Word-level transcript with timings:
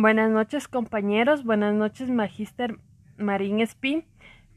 Buenas 0.00 0.30
noches 0.30 0.68
compañeros, 0.68 1.42
buenas 1.42 1.74
noches 1.74 2.08
Magíster 2.08 2.78
Marín 3.16 3.58
Espín. 3.58 4.04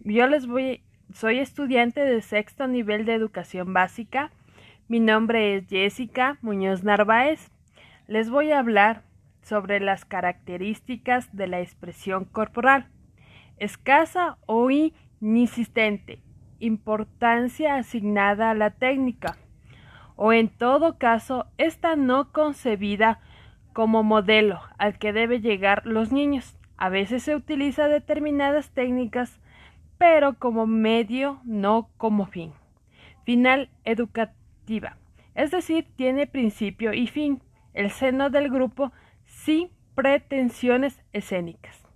Yo 0.01 0.27
les 0.27 0.45
voy, 0.45 0.83
soy 1.15 1.39
estudiante 1.39 2.01
de 2.01 2.21
sexto 2.21 2.67
nivel 2.67 3.05
de 3.05 3.15
educación 3.15 3.73
básica. 3.73 4.29
Mi 4.87 4.99
nombre 4.99 5.55
es 5.55 5.67
Jessica 5.67 6.37
Muñoz 6.43 6.83
Narváez. 6.83 7.49
Les 8.05 8.29
voy 8.29 8.51
a 8.51 8.59
hablar 8.59 9.01
sobre 9.41 9.79
las 9.79 10.05
características 10.05 11.35
de 11.35 11.47
la 11.47 11.59
expresión 11.59 12.25
corporal. 12.25 12.85
Escasa 13.57 14.37
o 14.45 14.69
inexistente. 14.69 16.21
Importancia 16.59 17.77
asignada 17.77 18.51
a 18.51 18.53
la 18.53 18.69
técnica. 18.69 19.37
O 20.15 20.33
en 20.33 20.49
todo 20.49 20.99
caso, 20.99 21.47
esta 21.57 21.95
no 21.95 22.31
concebida 22.31 23.21
como 23.73 24.03
modelo 24.03 24.59
al 24.77 24.97
que 24.97 25.13
debe 25.13 25.41
llegar 25.41 25.85
los 25.85 26.11
niños. 26.11 26.57
A 26.77 26.89
veces 26.89 27.23
se 27.23 27.35
utiliza 27.35 27.87
determinadas 27.87 28.71
técnicas, 28.71 29.39
pero 29.97 30.37
como 30.39 30.67
medio, 30.67 31.39
no 31.43 31.89
como 31.97 32.25
fin. 32.25 32.53
Final 33.23 33.69
educativa. 33.83 34.97
Es 35.35 35.51
decir, 35.51 35.87
tiene 35.95 36.27
principio 36.27 36.93
y 36.93 37.07
fin. 37.07 37.41
El 37.73 37.91
seno 37.91 38.29
del 38.29 38.49
grupo 38.49 38.91
sin 39.25 39.69
pretensiones 39.95 41.01
escénicas. 41.13 41.87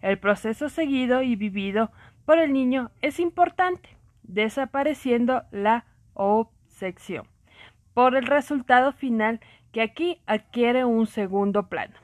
El 0.00 0.18
proceso 0.18 0.68
seguido 0.68 1.22
y 1.22 1.36
vivido 1.36 1.92
por 2.24 2.38
el 2.38 2.52
niño 2.52 2.90
es 3.02 3.20
importante, 3.20 3.90
desapareciendo 4.22 5.42
la 5.50 5.84
obsección 6.14 7.31
por 7.94 8.16
el 8.16 8.26
resultado 8.26 8.92
final 8.92 9.40
que 9.72 9.82
aquí 9.82 10.20
adquiere 10.26 10.84
un 10.84 11.06
segundo 11.06 11.68
plano. 11.68 11.94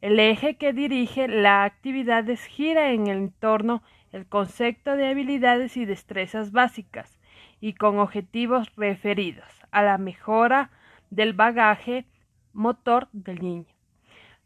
El 0.00 0.20
eje 0.20 0.56
que 0.56 0.72
dirige 0.72 1.28
la 1.28 1.64
actividad 1.64 2.24
gira 2.48 2.92
en 2.92 3.06
el 3.06 3.18
entorno 3.18 3.82
el 4.12 4.26
concepto 4.26 4.96
de 4.96 5.08
habilidades 5.08 5.76
y 5.76 5.84
destrezas 5.84 6.52
básicas 6.52 7.18
y 7.60 7.74
con 7.74 7.98
objetivos 7.98 8.74
referidos 8.76 9.60
a 9.70 9.82
la 9.82 9.98
mejora 9.98 10.70
del 11.10 11.32
bagaje 11.32 12.06
motor 12.52 13.08
del 13.12 13.40
niño. 13.40 13.66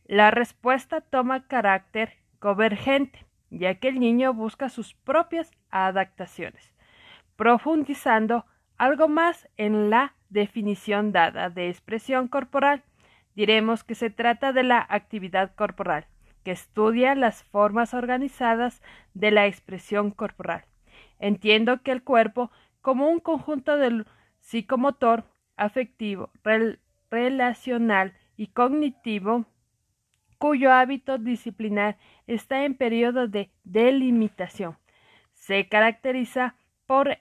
La 0.07 0.31
respuesta 0.31 1.01
toma 1.01 1.47
carácter 1.47 2.15
convergente, 2.41 3.27
ya 3.51 3.77
que 3.77 3.89
el 3.89 4.01
niño 4.01 4.35
busca 4.35 4.69
sus 4.69 4.95
propias 4.95 5.53
adaptaciones, 5.71 6.75
profundizando 7.37 8.45
algo 8.77 9.09
más 9.09 9.49
en 9.57 9.91
la 9.91 10.15
definición 10.31 11.13
dada 11.13 11.51
de 11.51 11.69
expresión 11.69 12.29
corporal, 12.29 12.83
diremos 13.35 13.85
que 13.85 13.95
se 13.95 14.11
trata 14.11 14.53
de 14.53 14.63
la 14.63 14.87
actividad 14.89 15.55
corporal, 15.55 16.07
que 16.45 16.53
estudia 16.53 17.15
las 17.15 17.43
formas 17.45 17.95
organizadas 17.95 18.81
de 19.15 19.31
la 19.31 19.47
expresión 19.47 20.11
corporal. 20.11 20.65
Entiendo 21.19 21.83
que 21.83 21.93
el 21.93 22.03
cuerpo, 22.03 22.51
como 22.81 23.09
un 23.09 23.21
conjunto 23.21 23.77
del 23.77 24.07
psicomotor, 24.39 25.25
afectivo, 25.57 26.31
relacional 27.11 28.15
y 28.37 28.47
cognitivo, 28.49 29.45
cuyo 30.39 30.73
hábito 30.73 31.19
disciplinar 31.19 31.99
está 32.27 32.65
en 32.65 32.75
periodo 32.75 33.29
de 33.29 33.51
delimitación, 33.65 34.79
se 35.35 35.69
caracteriza 35.69 36.55
por 36.87 37.19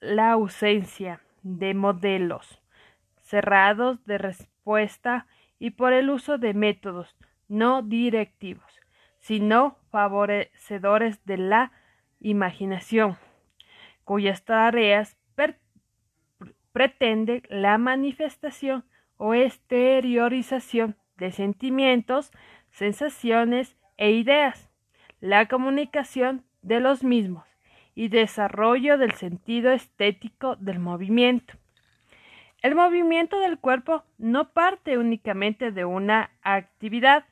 la 0.00 0.32
ausencia 0.32 1.20
de 1.42 1.74
modelos 1.74 2.60
cerrados 3.28 4.04
de 4.06 4.16
respuesta 4.18 5.26
y 5.58 5.70
por 5.70 5.92
el 5.92 6.08
uso 6.08 6.38
de 6.38 6.54
métodos 6.54 7.14
no 7.46 7.82
directivos, 7.82 8.80
sino 9.18 9.76
favorecedores 9.90 11.24
de 11.24 11.36
la 11.36 11.72
imaginación, 12.20 13.16
cuyas 14.04 14.44
tareas 14.44 15.16
pretende 16.72 17.42
la 17.48 17.76
manifestación 17.76 18.84
o 19.16 19.34
exteriorización 19.34 20.96
de 21.16 21.32
sentimientos, 21.32 22.30
sensaciones 22.70 23.76
e 23.96 24.12
ideas, 24.12 24.70
la 25.20 25.48
comunicación 25.48 26.44
de 26.62 26.80
los 26.80 27.02
mismos, 27.02 27.44
y 27.98 28.06
desarrollo 28.06 28.96
del 28.96 29.10
sentido 29.14 29.72
estético 29.72 30.54
del 30.54 30.78
movimiento. 30.78 31.54
El 32.62 32.76
movimiento 32.76 33.40
del 33.40 33.58
cuerpo 33.58 34.04
no 34.18 34.52
parte 34.52 34.98
únicamente 34.98 35.72
de 35.72 35.84
una 35.84 36.30
actividad 36.42 37.24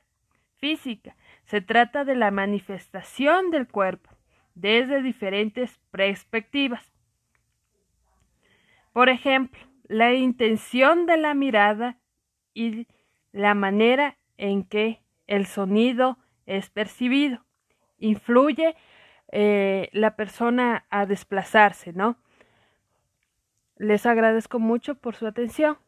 física, 0.57 1.15
se 1.45 1.61
trata 1.61 2.05
de 2.05 2.17
la 2.17 2.33
manifestación 2.33 3.53
del 3.53 3.69
cuerpo 3.69 4.11
desde 4.57 5.03
diferentes 5.03 5.79
perspectivas. 5.93 6.93
Por 8.93 9.09
ejemplo, 9.09 9.61
la 9.87 10.15
intención 10.15 11.07
de 11.07 11.17
la 11.17 11.35
mirada 11.35 11.97
y 12.55 12.89
la 13.31 13.55
manera 13.55 14.17
en 14.37 14.65
que 14.65 15.01
el 15.29 15.47
sonido 15.47 16.19
es 16.45 16.71
percibido 16.71 17.45
influye 17.99 18.75
eh, 19.33 19.89
la 19.93 20.17
persona 20.17 20.87
a 20.91 21.07
desplazarse, 21.07 21.93
¿no? 21.93 22.17
Les 23.77 24.07
agradezco 24.07 24.59
mucho 24.59 24.95
por 24.95 25.15
su 25.15 25.27
atención. 25.27 25.79